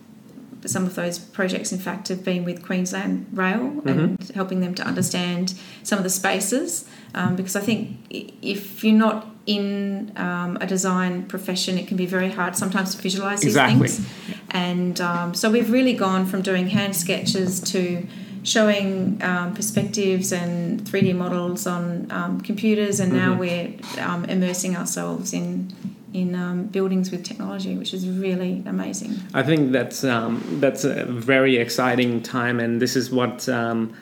[0.66, 4.82] some of those projects, in fact, have been with Queensland Rail and helping them to
[4.84, 6.88] understand some of the spaces.
[7.14, 12.06] Um, because I think if you're not in um, a design profession, it can be
[12.06, 13.88] very hard sometimes to visualize these Exactly.
[13.88, 14.06] things.
[14.50, 18.06] And um, so we've really gone from doing hand sketches to
[18.42, 25.32] showing um, perspectives and 3D models on um, computers, and now we're um, immersing ourselves
[25.32, 25.72] in
[26.14, 29.14] in um, buildings with technology, which is really amazing.
[29.34, 33.94] I think that's um, that's a very exciting time, and this is what um,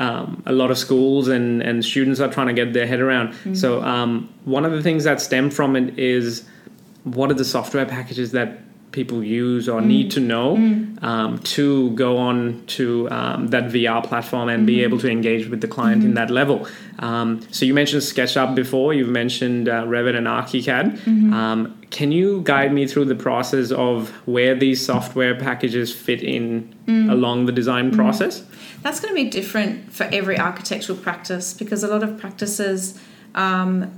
[0.00, 3.34] um, a lot of schools and, and students are trying to get their head around.
[3.56, 6.44] So um, one of the things that stem from it is
[7.04, 8.58] what are the software packages that
[8.92, 10.56] people use or need to know
[11.02, 15.60] um, to go on to um, that VR platform and be able to engage with
[15.60, 16.66] the client in that level.
[16.98, 18.92] Um, so you mentioned SketchUp before.
[18.92, 21.06] You've mentioned uh, Revit and ArchiCAD.
[21.32, 26.74] Um, can you guide me through the process of where these software packages fit in
[27.10, 28.44] along the design process?
[28.82, 32.98] That's going to be different for every architectural practice because a lot of practices
[33.34, 33.92] um,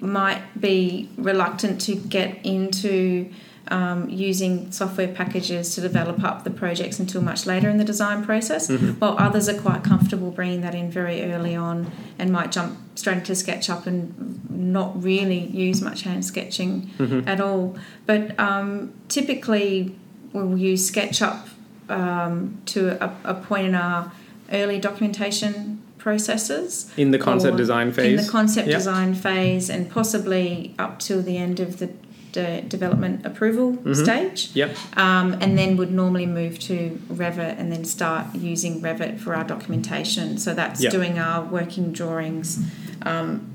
[0.00, 3.30] might be reluctant to get into
[3.68, 8.24] um, using software packages to develop up the projects until much later in the design
[8.24, 12.78] process, while others are quite comfortable bringing that in very early on and might jump
[12.94, 16.90] straight into SketchUp and not really use much hand sketching
[17.26, 17.76] at all.
[18.06, 19.96] But um, typically,
[20.32, 21.48] we'll use SketchUp
[21.88, 24.12] um, to a, a point in our
[24.52, 28.26] early documentation processes In the concept design in phase?
[28.26, 28.76] the concept Yeah.
[28.76, 31.90] design phase and possibly up till the end of the
[32.32, 33.94] de- development approval Mm-hmm.
[33.94, 34.76] stage Yep.
[34.96, 39.42] um, and then would normally move to Revit and then start using Revit for our
[39.44, 40.38] documentation.
[40.38, 40.90] So that's Yeah.
[40.90, 42.60] doing our working drawings,
[43.02, 43.46] um,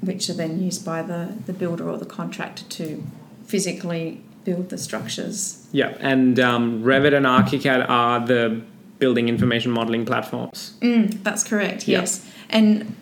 [0.00, 3.02] which are then used by the, the builder or the contractor to
[3.46, 5.66] physically build the structures.
[5.72, 8.60] Yeah, and um, Revit and ArchiCAD are the
[8.98, 10.74] building information modeling platforms.
[10.80, 12.00] Mm, that's correct, Yeah.
[12.00, 12.24] yes.
[12.50, 12.96] And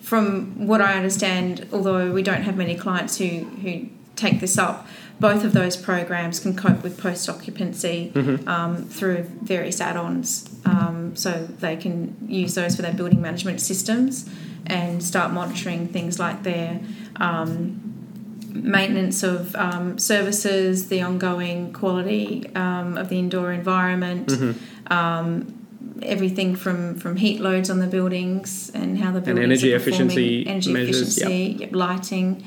[0.00, 4.86] from what I understand, although we don't have many clients who, who take this up,
[5.20, 8.12] both of those programs can cope with post occupancy
[8.46, 10.50] um, through various add ons.
[10.64, 14.28] Um, so they can use those for their building management systems
[14.66, 16.80] and start monitoring things like their
[17.16, 17.81] um,
[18.52, 24.32] maintenance of um, services, the ongoing quality um, of the indoor environment,
[24.88, 25.58] um,
[26.02, 30.06] everything from, from heat loads on the buildings and how the buildings energy are performing,
[30.10, 32.44] efficiency energy measures, efficiency, yep, lighting,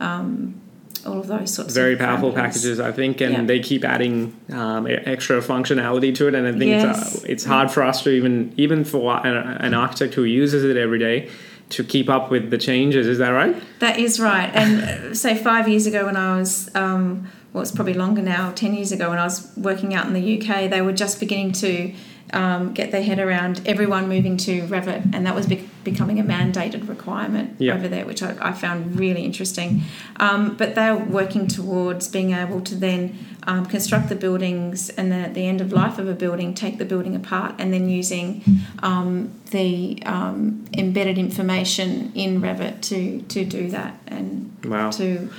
[0.00, 0.60] um,
[1.06, 2.34] all of those sorts Very of powerful parameters.
[2.34, 3.44] packages, I think, and Yeah.
[3.44, 6.34] they keep adding um, extra functionality to it.
[6.34, 9.74] And I think it's, uh, it's hard for us to even, even for an, an
[9.74, 11.28] architect who uses it every day,
[11.70, 13.06] to keep up with the changes.
[13.06, 13.56] Is that right?
[13.80, 14.50] That is right.
[14.54, 18.52] And uh, say five years ago when I was, um, well, it's probably longer now,
[18.52, 21.52] 10 years ago when I was working out in the UK, they were just beginning
[21.52, 21.92] to
[22.32, 26.22] um, get their head around everyone moving to Revit, and that was be- becoming a
[26.24, 27.74] mandated requirement Yeah.
[27.74, 29.82] over there, which I, I found really interesting.
[30.16, 35.24] Um, but they're working towards being able to then um, construct the buildings and then
[35.24, 38.44] at the end of life of a building, take the building apart and then using
[38.82, 44.90] um, the um, embedded information in Revit to, to do that and Wow.
[44.90, 45.30] to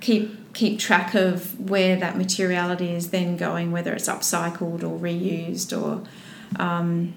[0.00, 5.76] keep keep track of where that materiality is then going, whether it's upcycled or reused
[5.78, 6.02] or
[6.56, 7.14] um,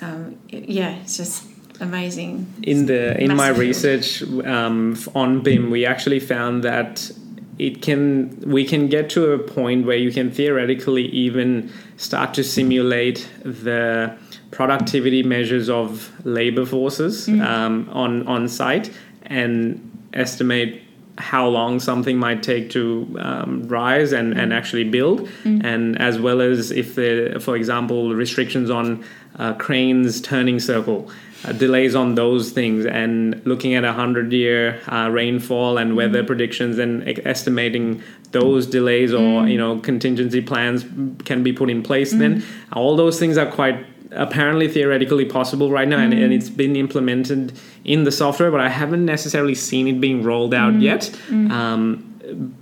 [0.00, 1.44] um, yeah, it's just
[1.80, 2.52] amazing.
[2.62, 7.10] in the in my Massive research um, on BIM, we actually found that
[7.58, 12.44] it can we can get to a point where you can theoretically even start to
[12.44, 14.16] simulate the
[14.50, 18.90] productivity measures of labor forces um, on on site
[19.22, 20.82] and estimate
[21.18, 26.40] how long something might take to um, rise and, and actually build, and as well
[26.40, 29.04] as if there, for example, restrictions on
[29.38, 31.10] uh, cranes turning circle,
[31.44, 36.22] uh, delays on those things, and looking at a hundred year uh, rainfall and weather
[36.24, 38.02] predictions, and e- estimating
[38.32, 40.84] those delays or you know contingency plans
[41.24, 42.12] can be put in place.
[42.12, 46.76] Then all those things are quite apparently theoretically possible right now and, and it's been
[46.76, 47.52] implemented
[47.84, 51.10] in the software but i haven't necessarily seen it being rolled out yet.
[51.50, 52.12] Um,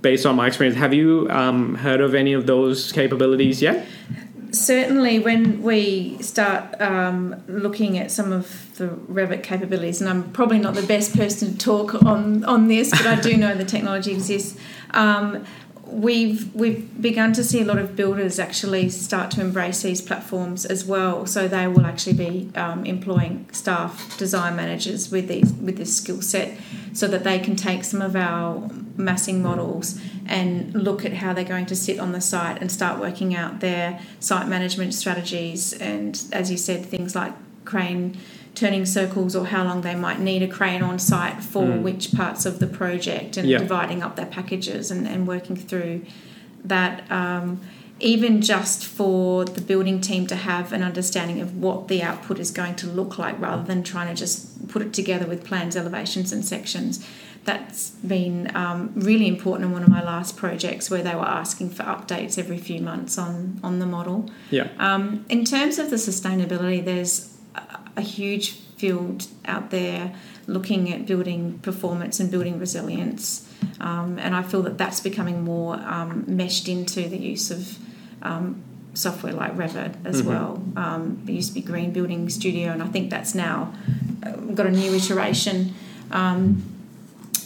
[0.01, 3.85] based on my experience have you um, heard of any of those capabilities yet?
[4.51, 10.59] Certainly, when we start um, looking at some of the Revit capabilities, and I'm probably
[10.59, 14.13] not the best person to talk on, on this, but I do know the technology
[14.13, 14.57] exists.
[15.87, 20.65] We've we've begun to see a lot of builders actually start to embrace these platforms
[20.65, 21.25] as well.
[21.25, 26.21] So they will actually be um, employing staff design managers with these with this skill
[26.21, 26.57] set,
[26.93, 31.43] so that they can take some of our massing models and look at how they're
[31.43, 36.23] going to sit on the site and start working out their site management strategies and
[36.31, 37.33] as you said things like
[37.65, 38.17] crane
[38.55, 42.45] turning circles or how long they might need a crane on site for which parts
[42.45, 43.59] of the project and Yeah.
[43.59, 46.01] dividing up their packages and, and working through
[46.63, 47.59] that um,
[47.99, 52.51] even just for the building team to have an understanding of what the output is
[52.51, 56.31] going to look like rather than trying to just put it together with plans, elevations,
[56.33, 57.05] and sections.
[57.45, 61.69] That's been um, really important in one of my last projects where they were asking
[61.69, 64.29] for updates every few months on, on the model.
[64.49, 64.69] Yeah.
[64.79, 67.34] Um, in terms of the sustainability, there's
[67.95, 70.13] a, huge field out there
[70.47, 73.49] looking at building performance and building resilience.
[73.79, 77.77] Um, and I feel that that's becoming more um, meshed into the use of
[78.21, 78.61] um,
[78.93, 80.25] software like Revit as Mhm.
[80.25, 80.63] well.
[80.75, 83.73] Um, it used to be Green Building Studio, and I think that's now
[84.23, 85.73] uh, got a new iteration.
[86.11, 86.63] Um,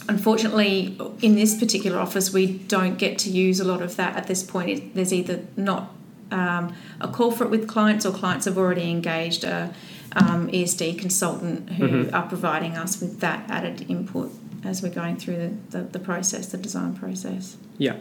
[0.08, 4.26] unfortunately, in this particular office, we don't get to use a lot of that at
[4.26, 4.68] this point.
[4.70, 5.94] It, there's either not
[6.30, 9.72] um, a call for it with clients, or clients have already engaged a
[10.16, 12.12] um, ESD consultant who Mhm.
[12.14, 14.32] are providing us with that added input
[14.64, 17.56] as we're going through the, the, the process, the design process.
[17.78, 17.94] Yeah.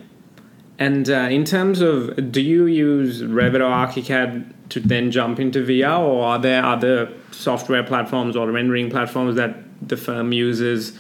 [0.78, 5.60] And uh, in terms of, do you use Revit or ArchiCAD to then jump into
[5.66, 9.55] VR, or are there other software platforms or rendering platforms that
[9.88, 10.97] the firm uses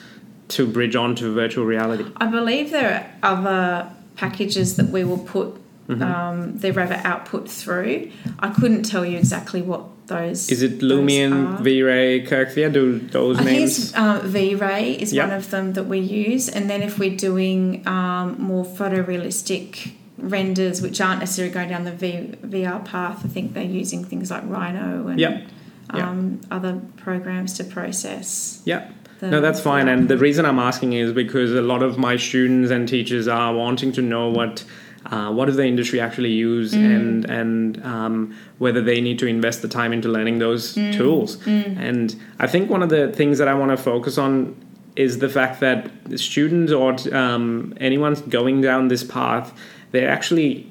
[0.49, 2.05] to bridge onto virtual reality?
[2.17, 5.55] I believe there are other packages that we will put
[5.87, 6.01] Mhm.
[6.01, 8.09] um, the Revit output through.
[8.39, 11.59] I couldn't tell you exactly what those Is it Lumion.
[11.61, 12.73] V-Ray, Kerkythea?
[12.73, 13.79] Do those I think names?
[13.79, 15.27] it's uh, V-Ray is Yep.
[15.29, 20.81] one of them that we use, and then if we're doing um, more photorealistic renders,
[20.81, 24.43] which aren't necessarily going down the v- VR path, I think they're using things like
[24.45, 25.47] Rhino and Yep.
[25.93, 26.03] Yep.
[26.03, 28.61] um, other programs to process.
[28.65, 28.91] Yeah.
[29.21, 29.89] No, that's fine.
[29.89, 33.53] And the reason I'm asking is because a lot of my students and teachers are
[33.53, 34.63] wanting to know what
[35.05, 36.95] uh, what does the industry actually use Mm.
[36.95, 40.93] and and um, whether they need to invest the time into learning those Mm.
[40.97, 41.37] tools.
[41.47, 44.55] And I think one of the things that I want to focus on
[44.95, 49.53] is the fact that students or um, anyone going down this path,
[49.91, 50.67] they actually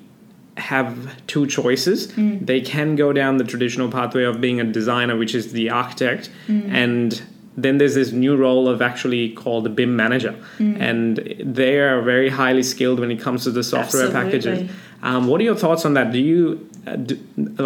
[0.58, 0.92] have
[1.26, 2.08] two choices.
[2.12, 2.44] Mm.
[2.46, 6.28] They can go down the traditional pathway of being a designer, which is the architect,
[6.48, 6.70] Mm.
[6.72, 7.22] and
[7.64, 10.76] then there's this new role of actually called the BIM manager, Mm.
[10.88, 11.08] and
[11.58, 14.58] they are very highly skilled when it comes to the software packages.
[15.02, 16.12] Um, what are your thoughts on that?
[16.12, 16.40] Do you
[16.86, 17.14] uh, do,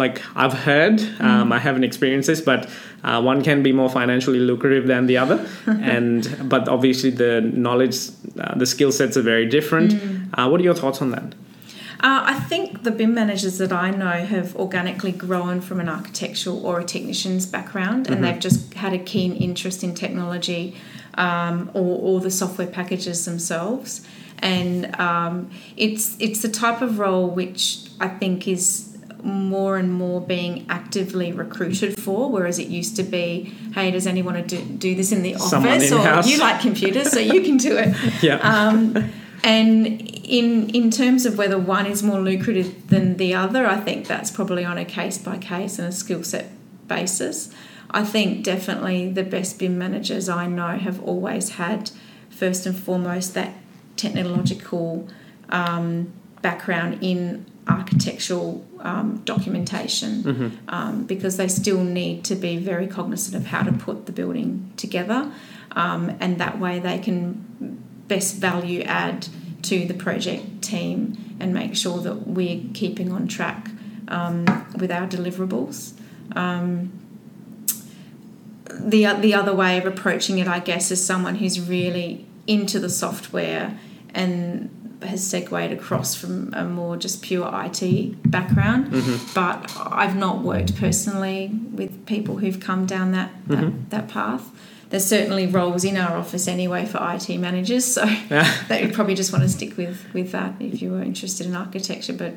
[0.03, 1.23] like I've heard, Mm.
[1.27, 2.61] um, I haven't experienced this, but
[3.03, 5.37] uh, one can be more financially lucrative than the other,
[5.95, 6.19] and
[6.53, 7.95] but obviously the knowledge,
[8.39, 9.91] uh, the skill sets are very different.
[9.93, 10.27] Mm.
[10.37, 11.27] Uh, what are your thoughts on that?
[12.03, 16.65] Uh, I think the BIM managers that I know have organically grown from an architectural
[16.65, 18.21] or a technician's background, and Mhm.
[18.23, 20.75] they've just had a keen interest in technology
[21.17, 24.01] um, or, or the software packages themselves.
[24.39, 28.89] And um, it's it's the type of role which I think is
[29.23, 34.33] more and more being actively recruited for, whereas it used to be, hey, does anyone
[34.33, 35.89] want to do, do this in the office?
[35.93, 37.95] Or you like computers, so you can do it.
[38.21, 38.39] Yeah.
[38.39, 39.11] Um,
[39.45, 44.07] and in in terms of whether one is more lucrative than the other, I think
[44.07, 46.49] that's probably on a case by case and a skill set
[46.87, 47.49] basis.
[47.91, 51.91] I think definitely the best BIM managers I know have always had
[52.29, 53.53] first and foremost that
[53.95, 55.07] technological
[55.49, 56.11] um,
[56.41, 60.51] background in architectural um, documentation Mhm.
[60.67, 64.71] um, because they still need to be very cognizant of how to put the building
[64.75, 65.31] together
[65.71, 67.45] um, and that way they can
[68.09, 69.27] best value add
[69.63, 73.69] to the project team and make sure that we're keeping on track
[74.07, 74.45] um,
[74.77, 75.93] with our deliverables.
[76.35, 76.91] Um,
[78.69, 82.89] the, the other way of approaching it, I guess, is someone who's really into the
[82.89, 83.77] software
[84.13, 84.69] and
[85.03, 88.87] has segued across from a more just pure IT background.
[88.87, 89.33] Mhm.
[89.35, 93.89] But I've not worked personally with people who've come down that, that, Mhm.
[93.89, 94.49] that path.
[94.93, 98.47] There's certainly roles in our office anyway for IT managers, so Yeah.
[98.67, 101.55] that you'd probably just want to stick with, with that if you were interested in
[101.55, 102.35] architecture, but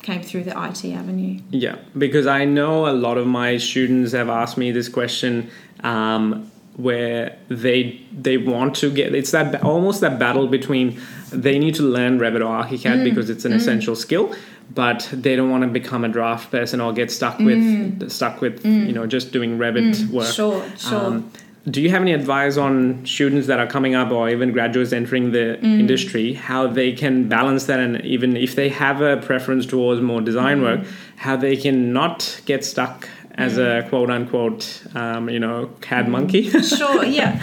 [0.00, 1.38] came through the IT avenue.
[1.50, 5.50] Yeah, because I know a lot of my students have asked me this question
[5.84, 10.98] um, where they they want to get it's that almost that battle between
[11.30, 13.56] they need to learn Revit or ArchiCAD Mm, because it's an mm.
[13.56, 14.34] essential skill,
[14.74, 18.62] but they don't want to become a draft person or get stuck with stuck with
[18.62, 18.86] Mm.
[18.86, 20.32] you know just doing Revit Mm, work.
[20.32, 20.98] Sure, sure.
[21.04, 21.30] Um,
[21.70, 25.30] do you have any advice on students that are coming up or even graduates entering
[25.32, 25.80] the Mm.
[25.80, 30.20] industry, how they can balance that and even if they have a preference towards more
[30.20, 30.62] design Mm.
[30.62, 30.80] work,
[31.16, 36.50] how they can not get stuck as a quote unquote, um, you know, CAD monkey?
[36.78, 37.40] sure, yeah.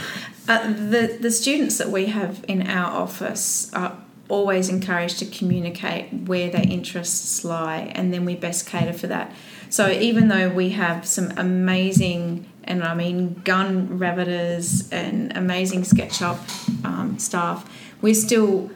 [0.50, 3.94] Uh, the the students that we have in our office are
[4.28, 9.32] always encouraged to communicate where their interests lie, and then we best cater for that.
[9.70, 16.86] So even though we have some amazing, and I mean gun Reviters and amazing SketchUp
[16.86, 17.70] um, staff,
[18.02, 18.72] we're still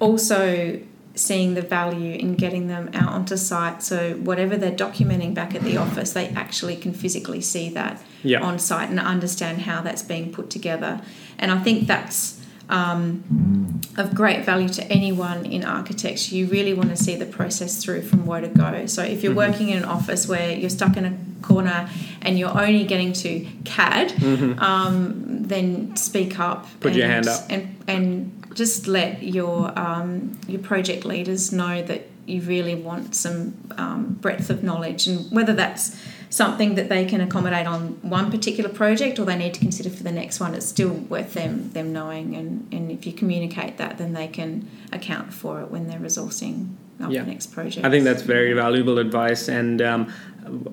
[0.00, 0.80] also
[1.14, 3.82] seeing the value in getting them out onto site.
[3.82, 8.40] So whatever they're documenting back at the office, they actually can physically see that Yeah.
[8.40, 11.00] on site and understand how that's being put together.
[11.38, 12.39] And I think that's
[12.70, 16.34] um, of great value to anyone in architecture.
[16.34, 18.86] You really want to see the process through from where to go.
[18.86, 19.24] So if Mm-hmm.
[19.24, 21.88] you're working in an office where you're stuck in a corner
[22.22, 24.12] and you're only getting to CAD,
[24.60, 26.64] um, then speak up.
[26.66, 26.78] Mm-hmm.
[26.78, 27.40] Put your hand up.
[27.50, 33.54] And, and just let your um, your project leaders know that you really want some
[33.78, 35.96] um, breadth of knowledge and whether that's
[36.30, 40.04] something that they can accommodate on one particular project or they need to consider for
[40.04, 43.98] the next one it's still worth them them knowing and, and if you communicate that
[43.98, 46.68] then they can account for it when they're resourcing
[47.02, 47.24] up Yeah.
[47.24, 49.48] the next project I think that's very valuable advice.
[49.48, 50.08] And um,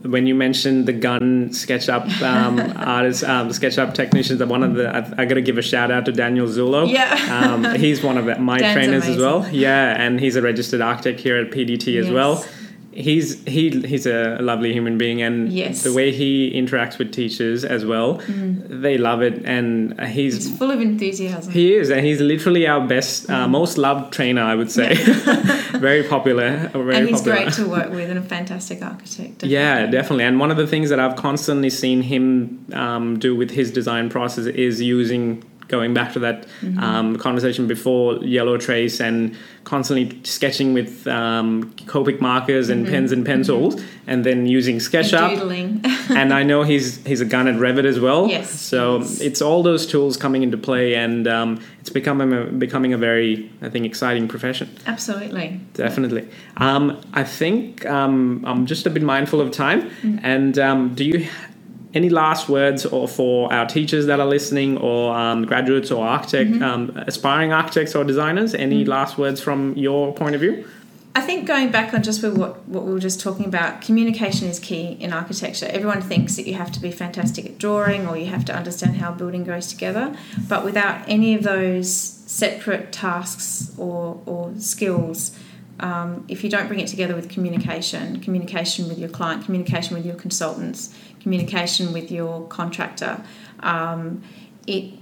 [0.03, 5.21] when you mentioned the gun SketchUp um, artists, um, SketchUp technicians, one of the I,
[5.21, 6.89] I got to give a shout out to Daniel Zulo.
[6.91, 7.13] Yeah.
[7.53, 9.47] um, he's one of my Dan's trainers as well.
[9.51, 12.13] Yeah, and he's a registered architect here at PDT as Yes.
[12.13, 12.45] well.
[12.97, 15.83] He's he he's a lovely human being, and Yes.
[15.83, 20.71] the way he interacts with teachers as well, they love it, and he's it's full
[20.71, 24.71] of enthusiasm he is, and he's literally our best, uh, most loved trainer, I would
[24.71, 24.95] say.
[25.77, 26.69] very popular.
[26.73, 27.37] Very and he's popular.
[27.43, 30.23] great to work with and a fantastic architect Yeah, definitely.
[30.25, 34.09] And one of the things that I've constantly seen him um, do with his design
[34.09, 36.79] process is using, going back to that Mm-hmm.
[36.79, 43.25] um, conversation before, yellow trace and constantly sketching with um, Copic markers and pens and
[43.25, 44.95] pencils, and then using Mm-hmm.
[44.97, 46.09] And SketchUp.
[46.17, 48.27] and I know he's he's a gun at Revit as well.
[48.27, 49.21] Yes, So yes.
[49.21, 53.49] it's all those tools coming into play, and um, it's becoming a, becoming a very,
[53.61, 54.67] I think, exciting profession.
[54.85, 56.27] absolutely Definitely.
[56.57, 59.89] Um, I think um, I'm just a bit mindful of time.
[60.01, 60.19] Mm.
[60.23, 61.27] And um, do you
[61.97, 66.49] any last words or for our teachers that are listening, or um, graduates or architect,
[66.51, 66.63] Mm-hmm.
[66.63, 66.81] um,
[67.11, 68.49] aspiring architects or designers?
[68.67, 68.87] Any Mm.
[68.97, 70.55] last words from your point of view?
[71.19, 74.45] I think going back on just with what, what we were just talking about, communication
[74.53, 75.65] is key in architecture.
[75.77, 78.97] Everyone thinks that you have to be fantastic at drawing or you have to understand
[79.01, 80.05] how a building goes together,
[80.47, 81.89] but without any of those
[82.41, 83.47] separate tasks
[83.79, 85.19] or, or skills,
[85.79, 90.05] um, if you don't bring it together with communication, communication with your client, communication with
[90.05, 90.79] your consultants,
[91.27, 93.21] communication with your contractor,
[93.59, 94.23] um,
[94.65, 94.93] it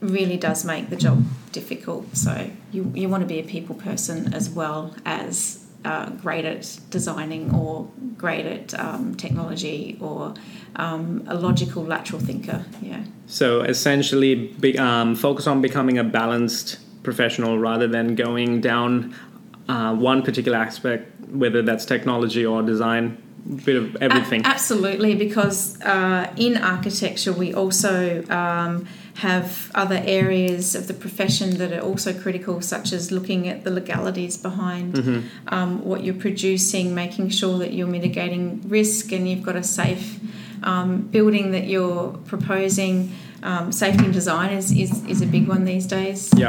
[0.00, 1.22] really does make the job
[1.52, 2.16] difficult.
[2.16, 6.80] So you, you want to be a people person as well as uh, great at
[6.90, 10.34] designing or great at um, technology or
[10.74, 12.64] um, a logical lateral thinker.
[12.82, 13.04] Yeah.
[13.28, 19.14] So essentially, be, um, focus on becoming a balanced professional rather than going down
[19.68, 23.22] uh, one particular aspect, whether that's technology or design,
[23.64, 24.44] bit of everything.
[24.44, 31.58] A- absolutely, because uh, in architecture we also um, have other areas of the profession
[31.58, 35.20] that are also critical, such as looking at the legalities behind Mm-hmm.
[35.48, 40.18] um, what you're producing, making sure that you're mitigating risk and you've got a safe
[40.62, 43.12] um, building that you're proposing.
[43.42, 46.30] Um, safety and design is, is, is a big one these days.
[46.36, 46.48] Yeah.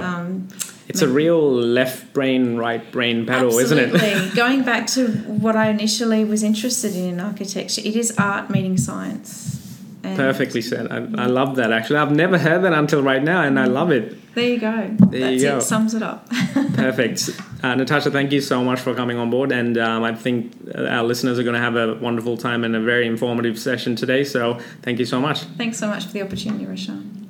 [0.90, 3.94] It's a real left brain, right brain battle, isn't it?
[3.94, 4.36] Absolutely.
[4.36, 8.76] Going back to what I initially was interested in in architecture, it is art meeting
[8.76, 9.56] science.
[10.04, 10.92] And Perfectly said.
[10.92, 11.98] I, I love that actually.
[11.98, 14.34] I've never heard that until right now, and I love it.
[14.34, 14.96] There you go.
[15.00, 15.58] There That's you go.
[15.58, 15.62] it.
[15.62, 16.30] Sums it up.
[16.74, 17.30] Perfect.
[17.62, 21.04] Uh, Natasha, thank you so much for coming on board, and um, I think our
[21.04, 24.24] listeners are going to have a wonderful time and a very informative session today.
[24.24, 25.42] So thank you so much.
[25.42, 27.29] Thanks so much for the opportunity, Rashan.